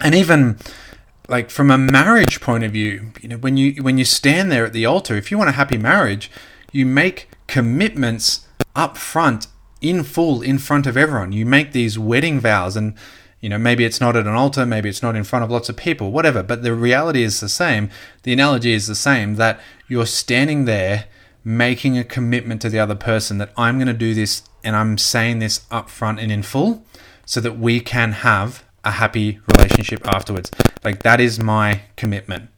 and 0.02 0.14
even 0.14 0.58
like 1.28 1.50
from 1.50 1.70
a 1.70 1.78
marriage 1.78 2.40
point 2.40 2.64
of 2.64 2.72
view, 2.72 3.12
you 3.20 3.28
know, 3.28 3.36
when 3.36 3.56
you 3.56 3.82
when 3.82 3.98
you 3.98 4.04
stand 4.04 4.50
there 4.50 4.66
at 4.66 4.72
the 4.72 4.86
altar, 4.86 5.16
if 5.16 5.30
you 5.30 5.38
want 5.38 5.50
a 5.50 5.54
happy 5.54 5.78
marriage, 5.78 6.30
you 6.72 6.86
make 6.86 7.28
commitments 7.46 8.46
up 8.74 8.96
front 8.96 9.46
in 9.80 10.02
full 10.02 10.42
in 10.42 10.58
front 10.58 10.86
of 10.86 10.96
everyone. 10.96 11.32
You 11.32 11.46
make 11.46 11.72
these 11.72 11.98
wedding 11.98 12.40
vows 12.40 12.76
and 12.76 12.94
you 13.40 13.48
know, 13.48 13.58
maybe 13.58 13.84
it's 13.84 14.00
not 14.00 14.16
at 14.16 14.26
an 14.26 14.34
altar, 14.34 14.66
maybe 14.66 14.88
it's 14.88 15.02
not 15.02 15.14
in 15.14 15.22
front 15.22 15.44
of 15.44 15.50
lots 15.50 15.68
of 15.68 15.76
people, 15.76 16.10
whatever, 16.10 16.42
but 16.42 16.64
the 16.64 16.74
reality 16.74 17.22
is 17.22 17.38
the 17.38 17.48
same. 17.48 17.88
The 18.24 18.32
analogy 18.32 18.72
is 18.72 18.88
the 18.88 18.96
same 18.96 19.36
that 19.36 19.60
you're 19.86 20.06
standing 20.06 20.64
there 20.64 21.04
making 21.44 21.96
a 21.96 22.02
commitment 22.04 22.60
to 22.62 22.68
the 22.68 22.80
other 22.80 22.96
person 22.96 23.38
that 23.38 23.52
I'm 23.56 23.76
going 23.76 23.86
to 23.86 23.92
do 23.94 24.12
this 24.12 24.42
and 24.64 24.74
I'm 24.74 24.98
saying 24.98 25.38
this 25.38 25.64
up 25.70 25.88
front 25.88 26.18
and 26.18 26.32
in 26.32 26.42
full 26.42 26.84
so 27.24 27.40
that 27.40 27.58
we 27.58 27.78
can 27.78 28.12
have 28.12 28.64
a 28.88 28.92
happy 28.92 29.40
relationship 29.54 30.06
afterwards. 30.06 30.50
Like 30.84 31.02
that 31.02 31.20
is 31.20 31.38
my 31.38 31.82
commitment. 31.96 32.50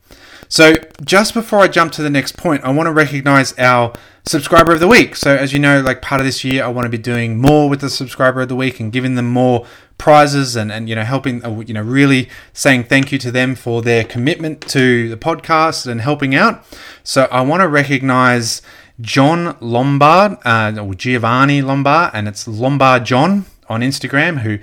So, 0.49 0.75
just 1.05 1.33
before 1.33 1.61
I 1.61 1.69
jump 1.69 1.93
to 1.93 2.03
the 2.03 2.11
next 2.11 2.37
point, 2.37 2.65
I 2.65 2.73
want 2.73 2.89
to 2.89 2.93
recognize 2.93 3.57
our 3.57 3.93
subscriber 4.27 4.73
of 4.73 4.81
the 4.81 4.89
week. 4.89 5.15
So, 5.15 5.37
as 5.37 5.53
you 5.53 5.61
know, 5.61 5.81
like 5.81 6.03
part 6.03 6.21
of 6.21 6.25
this 6.25 6.43
year, 6.43 6.65
I 6.65 6.69
want 6.69 6.87
to 6.87 6.91
be 6.91 6.99
doing 6.99 7.39
more 7.39 7.69
with 7.69 7.81
the 7.81 7.89
subscriber 7.89 8.41
of 8.41 8.49
the 8.49 8.57
week 8.57 8.81
and 8.81 8.91
giving 8.91 9.15
them 9.15 9.31
more 9.31 9.65
prizes 9.97 10.57
and, 10.57 10.73
and 10.73 10.89
you 10.89 10.97
know, 10.97 11.05
helping, 11.05 11.45
uh, 11.45 11.61
you 11.61 11.73
know, 11.73 11.83
really 11.83 12.29
saying 12.53 12.85
thank 12.85 13.13
you 13.13 13.19
to 13.19 13.31
them 13.31 13.55
for 13.55 13.81
their 13.81 14.03
commitment 14.03 14.61
to 14.63 15.09
the 15.09 15.17
podcast 15.17 15.87
and 15.87 16.01
helping 16.01 16.35
out. 16.35 16.65
So, 17.05 17.29
I 17.31 17.43
want 17.43 17.61
to 17.61 17.69
recognize 17.69 18.61
John 19.01 19.57
Lombard, 19.61 20.39
uh, 20.45 20.77
or 20.83 20.95
Giovanni 20.95 21.63
Lombard, 21.63 22.11
and 22.13 22.27
it's 22.27 22.49
Lombard 22.49 23.05
John 23.05 23.47
on 23.69 23.83
Instagram, 23.83 24.41
who 24.41 24.59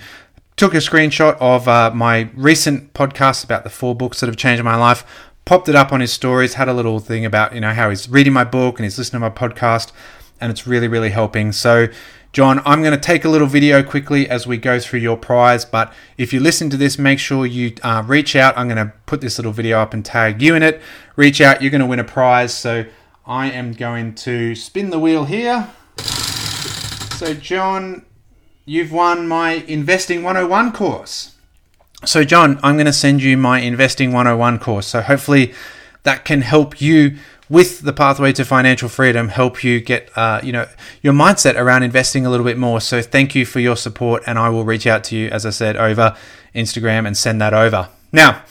took 0.57 0.73
a 0.73 0.77
screenshot 0.77 1.37
of 1.39 1.67
uh, 1.67 1.91
my 1.93 2.29
recent 2.35 2.93
podcast 2.93 3.43
about 3.43 3.63
the 3.63 3.69
four 3.69 3.95
books 3.95 4.19
that 4.19 4.25
have 4.25 4.35
changed 4.35 4.63
my 4.63 4.75
life, 4.75 5.05
popped 5.45 5.69
it 5.69 5.75
up 5.75 5.93
on 5.93 6.01
his 6.01 6.11
stories, 6.11 6.55
had 6.55 6.67
a 6.67 6.73
little 6.73 6.99
thing 6.99 7.25
about 7.25 7.53
you 7.53 7.61
know 7.61 7.73
how 7.73 7.89
he's 7.89 8.09
reading 8.09 8.33
my 8.33 8.43
book 8.43 8.77
and 8.77 8.83
he's 8.83 8.97
listening 8.97 9.21
to 9.21 9.29
my 9.29 9.35
podcast, 9.35 9.91
and 10.41 10.51
it's 10.51 10.67
really 10.67 10.89
really 10.89 11.11
helping. 11.11 11.53
So. 11.53 11.87
John, 12.33 12.61
I'm 12.65 12.83
going 12.83 12.93
to 12.93 12.99
take 12.99 13.25
a 13.25 13.29
little 13.29 13.47
video 13.47 13.81
quickly 13.81 14.29
as 14.29 14.45
we 14.45 14.57
go 14.57 14.79
through 14.79 14.99
your 14.99 15.17
prize. 15.17 15.65
But 15.65 15.91
if 16.17 16.33
you 16.33 16.39
listen 16.39 16.69
to 16.69 16.77
this, 16.77 16.99
make 16.99 17.17
sure 17.17 17.47
you 17.47 17.73
uh, 17.81 18.03
reach 18.05 18.35
out. 18.35 18.55
I'm 18.55 18.67
going 18.67 18.85
to 18.85 18.93
put 19.07 19.21
this 19.21 19.39
little 19.39 19.53
video 19.53 19.79
up 19.79 19.91
and 19.93 20.05
tag 20.05 20.39
you 20.39 20.53
in 20.53 20.61
it. 20.61 20.79
Reach 21.15 21.41
out, 21.41 21.63
you're 21.63 21.71
going 21.71 21.81
to 21.81 21.87
win 21.87 21.99
a 21.99 22.03
prize. 22.03 22.53
So 22.53 22.85
I 23.25 23.49
am 23.49 23.73
going 23.73 24.13
to 24.15 24.53
spin 24.53 24.91
the 24.91 24.99
wheel 24.99 25.25
here. 25.25 25.69
So, 27.17 27.33
John, 27.33 28.05
you've 28.67 28.91
won 28.91 29.27
my 29.27 29.53
Investing 29.67 30.21
101 30.21 30.73
course. 30.73 31.33
So, 32.05 32.23
John, 32.23 32.59
I'm 32.61 32.75
going 32.75 32.85
to 32.85 32.93
send 32.93 33.23
you 33.23 33.35
my 33.37 33.59
Investing 33.59 34.11
101 34.11 34.59
course. 34.59 34.85
So, 34.85 35.01
hopefully, 35.01 35.53
that 36.03 36.25
can 36.25 36.41
help 36.41 36.79
you 36.79 37.17
with 37.49 37.81
the 37.81 37.93
pathway 37.93 38.33
to 38.33 38.43
financial 38.43 38.89
freedom, 38.89 39.29
help 39.29 39.63
you 39.63 39.79
get, 39.79 40.15
uh, 40.15 40.41
you 40.43 40.51
know, 40.51 40.67
your 41.01 41.13
mindset 41.13 41.55
around 41.55 41.83
investing 41.83 42.25
a 42.25 42.29
little 42.29 42.45
bit 42.45 42.57
more. 42.57 42.81
So, 42.81 43.01
thank 43.01 43.33
you 43.33 43.45
for 43.45 43.59
your 43.59 43.77
support, 43.77 44.21
and 44.27 44.37
I 44.37 44.49
will 44.49 44.65
reach 44.65 44.85
out 44.85 45.03
to 45.05 45.15
you, 45.15 45.29
as 45.29 45.45
I 45.45 45.49
said, 45.49 45.75
over 45.77 46.15
Instagram 46.53 47.07
and 47.07 47.17
send 47.17 47.41
that 47.41 47.53
over. 47.53 47.89
Now, 48.11 48.43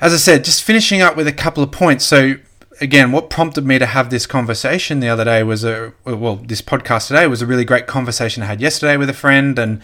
as 0.00 0.14
I 0.14 0.18
said, 0.18 0.44
just 0.44 0.62
finishing 0.62 1.02
up 1.02 1.16
with 1.16 1.26
a 1.26 1.32
couple 1.32 1.62
of 1.62 1.72
points. 1.72 2.06
So, 2.06 2.36
again, 2.80 3.12
what 3.12 3.30
prompted 3.30 3.64
me 3.64 3.78
to 3.78 3.86
have 3.86 4.10
this 4.10 4.26
conversation 4.26 5.00
the 5.00 5.08
other 5.08 5.24
day 5.24 5.42
was 5.42 5.64
a 5.64 5.92
well, 6.04 6.36
this 6.36 6.62
podcast 6.62 7.08
today 7.08 7.26
was 7.26 7.42
a 7.42 7.46
really 7.46 7.64
great 7.64 7.86
conversation 7.86 8.42
I 8.42 8.46
had 8.46 8.60
yesterday 8.60 8.96
with 8.96 9.10
a 9.10 9.14
friend, 9.14 9.58
and 9.58 9.80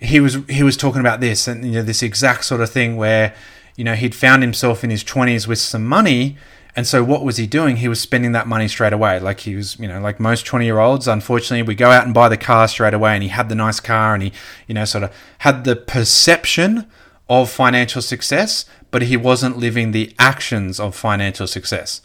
he 0.00 0.20
was 0.20 0.38
he 0.48 0.62
was 0.62 0.76
talking 0.76 1.00
about 1.00 1.20
this 1.20 1.48
and 1.48 1.64
you 1.64 1.72
know 1.72 1.82
this 1.82 2.02
exact 2.02 2.44
sort 2.44 2.60
of 2.60 2.70
thing 2.70 2.96
where 2.96 3.34
you 3.76 3.84
know, 3.84 3.94
he'd 3.94 4.14
found 4.14 4.42
himself 4.42 4.84
in 4.84 4.90
his 4.90 5.02
20s 5.02 5.46
with 5.46 5.58
some 5.58 5.84
money. 5.84 6.36
And 6.76 6.86
so 6.86 7.04
what 7.04 7.24
was 7.24 7.36
he 7.36 7.46
doing? 7.46 7.76
He 7.76 7.88
was 7.88 8.00
spending 8.00 8.32
that 8.32 8.46
money 8.46 8.68
straight 8.68 8.92
away. 8.92 9.20
Like 9.20 9.40
he 9.40 9.54
was, 9.54 9.78
you 9.78 9.88
know, 9.88 10.00
like 10.00 10.18
most 10.18 10.44
20 10.46 10.64
year 10.64 10.78
olds, 10.78 11.06
unfortunately, 11.06 11.62
we 11.62 11.74
go 11.74 11.90
out 11.90 12.04
and 12.04 12.14
buy 12.14 12.28
the 12.28 12.36
car 12.36 12.66
straight 12.68 12.94
away 12.94 13.14
and 13.14 13.22
he 13.22 13.28
had 13.28 13.48
the 13.48 13.54
nice 13.54 13.80
car 13.80 14.14
and 14.14 14.22
he, 14.22 14.32
you 14.66 14.74
know, 14.74 14.84
sort 14.84 15.04
of 15.04 15.12
had 15.38 15.64
the 15.64 15.76
perception 15.76 16.86
of 17.28 17.50
financial 17.50 18.02
success, 18.02 18.64
but 18.90 19.02
he 19.02 19.16
wasn't 19.16 19.56
living 19.56 19.92
the 19.92 20.14
actions 20.18 20.78
of 20.78 20.94
financial 20.94 21.46
success. 21.46 22.00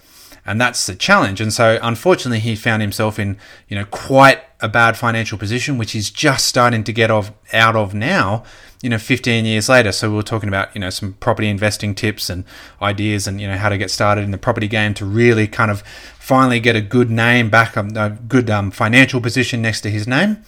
And 0.49 0.59
that's 0.59 0.87
the 0.87 0.95
challenge. 0.95 1.39
And 1.39 1.53
so 1.53 1.77
unfortunately 1.83 2.39
he 2.39 2.55
found 2.55 2.81
himself 2.81 3.19
in, 3.19 3.37
you 3.67 3.75
know, 3.77 3.85
quite 3.85 4.41
a 4.59 4.67
bad 4.67 4.97
financial 4.97 5.37
position, 5.37 5.77
which 5.77 5.91
he's 5.91 6.09
just 6.09 6.47
starting 6.47 6.83
to 6.85 6.91
get 6.91 7.11
of 7.11 7.31
out 7.53 7.75
of 7.75 7.93
now, 7.93 8.43
you 8.81 8.89
know, 8.89 8.97
15 8.97 9.45
years 9.45 9.69
later. 9.69 9.91
So 9.91 10.09
we 10.09 10.15
were 10.15 10.23
talking 10.23 10.49
about, 10.49 10.73
you 10.73 10.81
know, 10.81 10.89
some 10.89 11.13
property 11.13 11.49
investing 11.49 11.93
tips 11.93 12.31
and 12.31 12.45
ideas 12.81 13.27
and, 13.27 13.39
you 13.39 13.47
know, 13.47 13.57
how 13.57 13.69
to 13.69 13.77
get 13.77 13.91
started 13.91 14.23
in 14.23 14.31
the 14.31 14.39
property 14.39 14.67
game 14.67 14.95
to 14.95 15.05
really 15.05 15.47
kind 15.47 15.69
of 15.69 15.83
finally 16.17 16.59
get 16.59 16.75
a 16.75 16.81
good 16.81 17.11
name 17.11 17.51
back, 17.51 17.77
um, 17.77 17.95
a 17.95 18.09
good 18.09 18.49
um, 18.49 18.71
financial 18.71 19.21
position 19.21 19.61
next 19.61 19.81
to 19.81 19.91
his 19.91 20.07
name. 20.07 20.43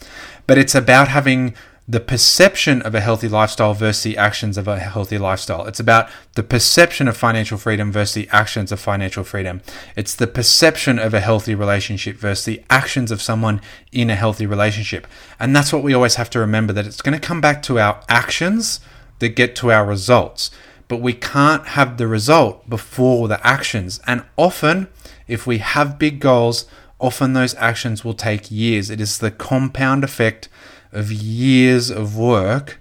But 0.48 0.58
it's 0.58 0.74
about 0.74 1.10
having 1.10 1.54
the 1.88 2.00
perception 2.00 2.82
of 2.84 2.94
a 2.94 3.02
healthy 3.02 3.28
lifestyle 3.28 3.74
versus 3.74 4.04
the 4.04 4.18
actions 4.18 4.58
of 4.58 4.68
a 4.68 4.80
healthy 4.80 5.18
lifestyle. 5.18 5.66
It's 5.66 5.80
about 5.80 6.10
the 6.36 6.44
perception 6.44 7.08
of 7.08 7.18
financial 7.18 7.58
freedom 7.58 7.92
versus 7.92 8.14
the 8.14 8.30
actions 8.32 8.72
of 8.72 8.80
financial 8.80 9.24
freedom. 9.24 9.62
It's 9.96 10.16
the 10.16 10.28
perception 10.28 11.00
of 11.00 11.14
a 11.14 11.20
healthy 11.20 11.56
relationship 11.56 12.18
versus 12.18 12.46
the 12.46 12.64
actions 12.70 13.12
of 13.12 13.22
someone 13.22 13.62
in 13.92 14.10
a 14.10 14.16
healthy 14.16 14.46
relationship. 14.46 15.08
And 15.40 15.56
that's 15.56 15.74
what 15.74 15.84
we 15.84 15.94
always 15.94 16.16
have 16.16 16.30
to 16.32 16.40
remember 16.40 16.72
that 16.74 16.86
it's 16.86 17.02
going 17.02 17.20
to 17.20 17.28
come 17.28 17.42
back 17.42 17.62
to 17.64 17.80
our 17.80 18.02
actions 18.08 18.80
that 19.20 19.30
get 19.30 19.56
to 19.58 19.72
our 19.72 19.86
results. 19.86 20.52
But 20.88 21.02
we 21.02 21.14
can't 21.14 21.68
have 21.68 21.98
the 21.98 22.08
result 22.08 22.70
before 22.70 23.28
the 23.28 23.46
actions. 23.46 24.00
And 24.06 24.24
often, 24.38 24.88
if 25.28 25.48
we 25.48 25.58
have 25.58 25.98
big 25.98 26.20
goals, 26.20 26.66
often 27.02 27.34
those 27.34 27.56
actions 27.56 28.06
will 28.06 28.14
take 28.14 28.52
years. 28.52 28.90
It 28.90 29.02
is 29.02 29.18
the 29.18 29.32
compound 29.32 30.04
effect 30.04 30.48
of 30.92 31.12
years 31.12 31.90
of 31.90 32.16
work 32.16 32.80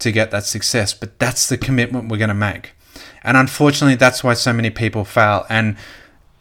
to 0.00 0.12
get 0.12 0.30
that 0.30 0.44
success, 0.44 0.92
but 0.92 1.18
that's 1.18 1.48
the 1.48 1.56
commitment 1.56 2.10
we're 2.10 2.18
going 2.18 2.28
to 2.28 2.34
make. 2.34 2.72
And 3.22 3.36
unfortunately, 3.36 3.94
that's 3.94 4.24
why 4.24 4.34
so 4.34 4.52
many 4.52 4.70
people 4.70 5.04
fail. 5.04 5.46
And 5.48 5.76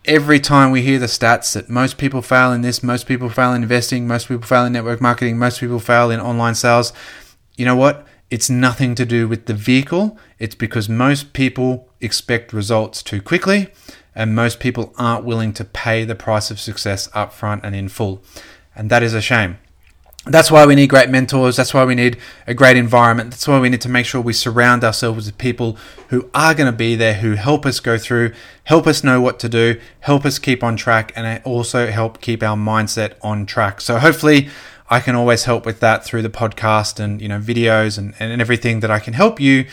every 0.06 0.40
time 0.40 0.72
we 0.72 0.82
hear 0.82 0.98
the 0.98 1.06
stats 1.06 1.54
that 1.54 1.70
most 1.70 1.98
people 1.98 2.22
fail 2.22 2.52
in 2.52 2.62
this, 2.62 2.82
most 2.82 3.06
people 3.06 3.30
fail 3.30 3.54
in 3.54 3.64
investing, 3.64 4.08
most 4.08 4.28
people 4.28 4.46
fail 4.46 4.66
in 4.66 4.74
network 4.74 5.02
marketing, 5.02 5.38
most 5.38 5.60
people 5.60 5.80
fail 5.80 6.10
in 6.10 6.20
online 6.20 6.56
sales, 6.56 6.94
you 7.58 7.66
know 7.66 7.76
what? 7.76 8.08
It's 8.32 8.50
nothing 8.50 8.96
to 8.96 9.06
do 9.06 9.28
with 9.28 9.46
the 9.46 9.54
vehicle. 9.54 10.18
It's 10.38 10.56
because 10.56 10.88
most 10.88 11.34
people 11.34 11.90
expect 12.00 12.54
results 12.54 13.04
too 13.04 13.22
quickly, 13.22 13.72
and 14.16 14.36
most 14.36 14.60
people 14.60 14.94
aren't 14.98 15.26
willing 15.26 15.54
to 15.54 15.66
pay 15.66 16.06
the 16.06 16.16
price 16.16 16.52
of 16.52 16.60
success 16.60 17.08
upfront 17.10 17.62
and 17.64 17.76
in 17.76 17.90
full. 17.90 18.22
And 18.76 18.90
that 18.90 19.04
is 19.04 19.14
a 19.14 19.22
shame 19.22 19.58
that's 20.26 20.52
why 20.52 20.66
we 20.66 20.76
need 20.76 20.90
great 20.90 21.10
mentors. 21.10 21.56
That's 21.56 21.74
why 21.74 21.86
we 21.86 21.96
need 21.96 22.18
a 22.46 22.54
great 22.54 22.76
environment. 22.76 23.32
That's 23.32 23.48
why 23.48 23.60
we 23.60 23.70
need 23.70 23.82
to 23.82 23.90
make 23.90 24.06
sure 24.06 24.20
we 24.20 24.34
surround 24.34 24.84
ourselves 24.84 25.26
with 25.26 25.38
people 25.38 25.78
who 26.10 26.30
are 26.34 26.54
going 26.54 26.72
to 26.72 26.78
be 26.78 26.96
there, 26.96 27.16
who 27.16 27.34
help 27.34 27.66
us 27.66 27.80
go 27.80 27.98
through, 27.98 28.34
help 28.66 28.86
us 28.86 29.04
know 29.04 29.22
what 29.22 29.40
to 29.40 29.50
do, 29.50 29.80
help 30.02 30.26
us 30.26 30.38
keep 30.38 30.64
on 30.64 30.76
track, 30.76 31.14
and 31.16 31.42
also 31.46 31.88
help 31.88 32.22
keep 32.22 32.44
our 32.44 32.58
mindset 32.58 33.14
on 33.22 33.46
track. 33.46 33.80
So 33.80 33.98
hopefully, 33.98 34.50
I 34.90 35.00
can 35.00 35.16
always 35.16 35.46
help 35.46 35.66
with 35.66 35.80
that 35.80 36.04
through 36.04 36.24
the 36.24 36.30
podcast 36.30 37.00
and 37.00 37.22
you 37.22 37.28
know 37.28 37.40
videos 37.40 37.98
and, 37.98 38.14
and 38.20 38.42
everything 38.42 38.82
that 38.82 38.92
I 38.92 39.00
can 39.00 39.14
help 39.14 39.40
you 39.40 39.68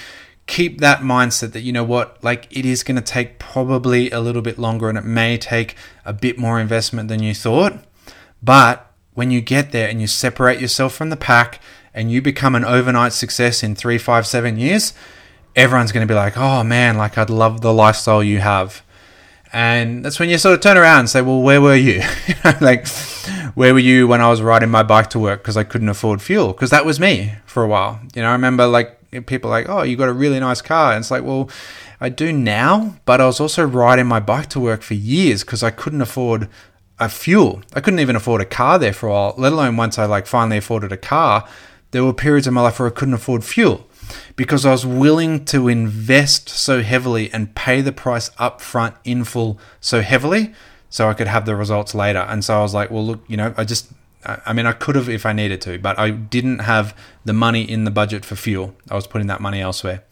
keep 0.46 0.80
that 0.80 1.00
mindset 1.00 1.52
that 1.52 1.62
you 1.62 1.72
know 1.72 1.84
what 1.84 2.22
like 2.22 2.46
it 2.50 2.64
is 2.64 2.82
going 2.82 2.96
to 2.96 3.02
take 3.02 3.38
probably 3.38 4.10
a 4.10 4.20
little 4.20 4.42
bit 4.42 4.58
longer 4.58 4.88
and 4.88 4.96
it 4.96 5.04
may 5.04 5.36
take 5.36 5.74
a 6.04 6.12
bit 6.12 6.38
more 6.38 6.60
investment 6.60 7.08
than 7.08 7.22
you 7.22 7.34
thought 7.34 7.74
but 8.42 8.92
when 9.16 9.30
you 9.30 9.40
get 9.40 9.72
there 9.72 9.88
and 9.88 10.00
you 10.00 10.06
separate 10.06 10.60
yourself 10.60 10.94
from 10.94 11.10
the 11.10 11.16
pack 11.16 11.60
and 11.94 12.12
you 12.12 12.20
become 12.20 12.54
an 12.54 12.64
overnight 12.64 13.14
success 13.14 13.62
in 13.62 13.74
three, 13.74 13.96
five, 13.96 14.26
seven 14.26 14.58
years, 14.58 14.92
everyone's 15.56 15.90
going 15.90 16.06
to 16.06 16.12
be 16.12 16.16
like, 16.16 16.36
oh 16.36 16.62
man, 16.62 16.98
like 16.98 17.16
I'd 17.16 17.30
love 17.30 17.62
the 17.62 17.72
lifestyle 17.72 18.22
you 18.22 18.38
have. 18.38 18.82
And 19.52 20.04
that's 20.04 20.20
when 20.20 20.28
you 20.28 20.36
sort 20.36 20.54
of 20.54 20.60
turn 20.60 20.76
around 20.76 21.00
and 21.00 21.08
say, 21.08 21.22
well, 21.22 21.40
where 21.40 21.62
were 21.62 21.74
you? 21.74 22.02
like, 22.60 22.86
where 23.54 23.72
were 23.72 23.80
you 23.80 24.06
when 24.06 24.20
I 24.20 24.28
was 24.28 24.42
riding 24.42 24.68
my 24.68 24.82
bike 24.82 25.08
to 25.10 25.18
work 25.18 25.40
because 25.42 25.56
I 25.56 25.64
couldn't 25.64 25.88
afford 25.88 26.20
fuel? 26.20 26.48
Because 26.48 26.68
that 26.70 26.84
was 26.84 27.00
me 27.00 27.32
for 27.46 27.62
a 27.62 27.68
while. 27.68 27.98
You 28.14 28.20
know, 28.20 28.28
I 28.28 28.32
remember 28.32 28.66
like 28.66 29.00
people 29.22 29.50
like, 29.50 29.68
oh, 29.68 29.82
you 29.82 29.96
got 29.96 30.08
a 30.08 30.12
really 30.12 30.40
nice 30.40 30.60
car. 30.60 30.92
And 30.92 31.02
it's 31.02 31.10
like, 31.10 31.24
well, 31.24 31.50
I 32.00 32.08
do 32.08 32.32
now, 32.32 32.96
but 33.04 33.20
I 33.20 33.26
was 33.26 33.40
also 33.40 33.64
riding 33.64 34.06
my 34.06 34.20
bike 34.20 34.48
to 34.50 34.60
work 34.60 34.82
for 34.82 34.94
years 34.94 35.44
because 35.44 35.62
I 35.62 35.70
couldn't 35.70 36.02
afford 36.02 36.48
a 36.98 37.08
fuel. 37.08 37.62
I 37.74 37.80
couldn't 37.80 38.00
even 38.00 38.16
afford 38.16 38.40
a 38.40 38.46
car 38.46 38.78
there 38.78 38.92
for 38.92 39.08
a 39.08 39.12
while, 39.12 39.34
let 39.36 39.52
alone 39.52 39.76
once 39.76 39.98
I 39.98 40.04
like 40.06 40.26
finally 40.26 40.58
afforded 40.58 40.92
a 40.92 40.96
car. 40.96 41.48
There 41.90 42.04
were 42.04 42.12
periods 42.12 42.46
in 42.46 42.54
my 42.54 42.62
life 42.62 42.78
where 42.78 42.88
I 42.88 42.92
couldn't 42.92 43.14
afford 43.14 43.44
fuel 43.44 43.86
because 44.36 44.64
I 44.64 44.72
was 44.72 44.86
willing 44.86 45.44
to 45.46 45.68
invest 45.68 46.48
so 46.48 46.82
heavily 46.82 47.32
and 47.32 47.54
pay 47.54 47.80
the 47.80 47.92
price 47.92 48.30
up 48.38 48.60
front 48.60 48.94
in 49.04 49.24
full 49.24 49.58
so 49.80 50.00
heavily 50.00 50.52
so 50.88 51.08
I 51.08 51.14
could 51.14 51.26
have 51.26 51.46
the 51.46 51.56
results 51.56 51.94
later. 51.94 52.20
And 52.20 52.44
so 52.44 52.58
I 52.58 52.62
was 52.62 52.74
like, 52.74 52.90
well, 52.90 53.04
look, 53.04 53.24
you 53.26 53.36
know, 53.36 53.54
I 53.56 53.64
just, 53.64 53.90
I 54.26 54.52
mean, 54.52 54.66
I 54.66 54.72
could 54.72 54.96
have 54.96 55.08
if 55.08 55.24
I 55.24 55.32
needed 55.32 55.60
to, 55.62 55.78
but 55.78 55.98
I 55.98 56.10
didn't 56.10 56.60
have 56.60 56.96
the 57.24 57.32
money 57.32 57.62
in 57.62 57.84
the 57.84 57.90
budget 57.90 58.24
for 58.24 58.34
fuel. 58.34 58.74
I 58.90 58.94
was 58.94 59.06
putting 59.06 59.28
that 59.28 59.40
money 59.40 59.60
elsewhere. 59.60 60.02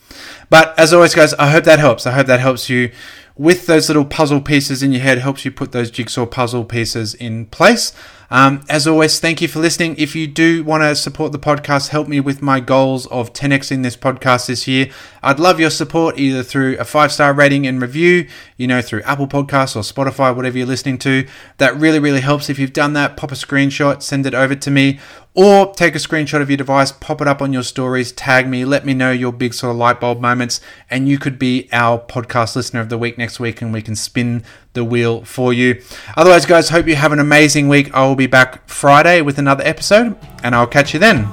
But 0.51 0.79
as 0.79 0.93
always, 0.93 1.15
guys, 1.15 1.35
I 1.35 1.51
hope 1.51 1.65
that 1.65 1.81
helps. 1.81 2.07
I 2.07 2.13
hope 2.13 2.29
that 2.29 2.41
helps 2.41 2.71
you 2.71 2.93
with 3.37 3.67
those 3.67 3.89
little 3.89 4.05
puzzle 4.05 4.41
pieces 4.41 4.83
in 4.83 4.93
your 4.93 5.03
head 5.03 5.19
helps 5.19 5.45
you 5.45 5.51
put 5.51 5.73
those 5.73 5.91
jigsaw 5.91 6.27
puzzle 6.27 6.65
pieces 6.65 7.15
in 7.15 7.47
place. 7.47 7.93
Um, 8.35 8.65
as 8.69 8.89
always, 8.89 9.21
thank 9.21 9.41
you 9.41 9.47
for 9.47 9.61
listening. 9.61 9.95
If 9.97 10.17
you 10.17 10.27
do 10.27 10.65
want 10.65 10.83
to 10.83 10.97
support 10.97 11.31
the 11.31 11.39
podcast, 11.39 11.91
help 11.91 12.09
me 12.09 12.19
with 12.19 12.43
my 12.43 12.59
goals 12.59 13.07
of 13.07 13.33
10xing 13.33 13.85
this 13.85 13.97
podcast 13.97 14.49
this 14.49 14.67
year. 14.67 14.91
I'd 15.23 15.39
love 15.39 15.61
your 15.61 15.71
support 15.71 16.19
either 16.19 16.43
through 16.43 16.77
a 16.81 16.85
five 16.85 17.13
star 17.13 17.33
rating 17.33 17.65
and 17.65 17.81
review, 17.81 18.27
you 18.57 18.67
know, 18.67 18.83
through 18.83 19.03
Apple 19.03 19.29
Podcasts 19.29 19.77
or 19.77 19.83
Spotify, 19.83 20.35
whatever 20.35 20.59
you're 20.59 20.67
listening 20.67 20.99
to. 20.99 21.29
That 21.59 21.77
really, 21.77 22.01
really 22.01 22.23
helps. 22.23 22.51
If 22.51 22.59
you've 22.59 22.73
done 22.73 22.95
that, 22.95 23.17
pop 23.17 23.31
a 23.31 23.37
screenshot, 23.37 24.03
send 24.03 24.27
it 24.27 24.35
over 24.35 24.57
to 24.57 24.69
me, 24.69 24.99
or 25.35 25.73
take 25.73 25.95
a 25.95 25.99
screenshot 25.99 26.43
of 26.43 26.51
your 26.51 26.57
device, 26.57 26.91
pop 26.91 27.21
it 27.21 27.29
up 27.29 27.41
on 27.41 27.53
your 27.53 27.63
stories, 27.63 28.11
tag 28.11 28.49
me, 28.49 28.65
let 28.65 28.85
me 28.85 28.95
know 28.95 29.13
your 29.13 29.33
big 29.33 29.55
sort 29.55 29.71
of 29.71 29.77
light 29.77 30.01
bulb 30.01 30.21
moments, 30.21 30.61
and 30.91 31.09
you 31.09 31.21
could 31.21 31.39
be 31.39 31.69
our 31.71 32.01
podcast 32.01 32.57
listener 32.57 32.81
of 32.81 32.89
the 32.89 32.99
week 32.99 33.17
next 33.17 33.39
week, 33.39 33.63
and 33.63 33.73
we 33.73 33.81
can 33.81 33.95
spin 33.95 34.43
the 34.75 34.85
wheel 34.85 35.25
for 35.25 35.53
you. 35.53 35.83
Otherwise, 36.17 36.47
guys, 36.47 36.69
hope 36.69 36.87
you 36.87 36.97
have 36.97 37.13
an 37.13 37.21
amazing 37.21 37.69
week. 37.69 37.95
I 37.95 38.07
will 38.07 38.17
be 38.17 38.27
back 38.27 38.69
Friday 38.69 39.23
with 39.23 39.39
another 39.39 39.65
episode, 39.65 40.17
and 40.43 40.55
I'll 40.55 40.67
catch 40.67 40.93
you 40.93 41.01
then. 41.01 41.25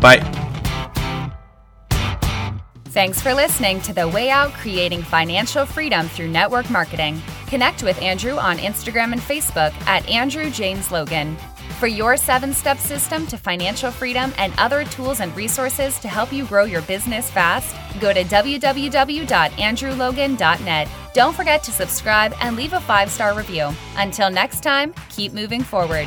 Bye. 0.00 0.20
Thanks 2.86 3.20
for 3.20 3.34
listening 3.34 3.82
to 3.82 3.92
The 3.92 4.08
Way 4.08 4.30
Out 4.30 4.54
Creating 4.54 5.02
Financial 5.02 5.66
Freedom 5.66 6.08
Through 6.08 6.28
Network 6.28 6.70
Marketing. 6.70 7.20
Connect 7.46 7.82
with 7.82 8.00
Andrew 8.00 8.38
on 8.38 8.56
Instagram 8.56 9.12
and 9.12 9.20
Facebook 9.20 9.74
at 9.86 10.08
Andrew 10.08 10.50
James 10.50 10.90
Logan. 10.90 11.36
For 11.78 11.88
your 11.88 12.16
seven 12.16 12.54
step 12.54 12.78
system 12.78 13.26
to 13.26 13.36
financial 13.36 13.90
freedom 13.90 14.32
and 14.38 14.54
other 14.56 14.84
tools 14.84 15.20
and 15.20 15.36
resources 15.36 15.98
to 15.98 16.08
help 16.08 16.32
you 16.32 16.46
grow 16.46 16.64
your 16.64 16.80
business 16.82 17.30
fast, 17.30 17.76
go 18.00 18.14
to 18.14 18.24
www.andrewlogan.net. 18.24 20.88
Don't 21.16 21.34
forget 21.34 21.62
to 21.62 21.72
subscribe 21.72 22.34
and 22.42 22.56
leave 22.56 22.74
a 22.74 22.80
five 22.80 23.10
star 23.10 23.32
review. 23.32 23.70
Until 23.96 24.28
next 24.28 24.62
time, 24.62 24.92
keep 25.08 25.32
moving 25.32 25.62
forward. 25.62 26.06